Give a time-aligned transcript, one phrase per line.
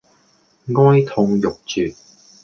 [0.65, 1.95] 哀痛欲絕